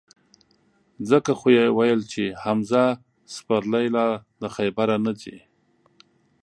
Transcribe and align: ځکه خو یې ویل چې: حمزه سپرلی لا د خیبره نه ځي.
ځکه 1.09 1.31
خو 1.39 1.47
یې 1.57 1.65
ویل 1.77 2.01
چې: 2.11 2.23
حمزه 2.43 2.83
سپرلی 3.33 3.87
لا 3.95 4.07
د 4.41 4.43
خیبره 4.55 4.95
نه 5.05 5.11
ځي. 5.21 5.37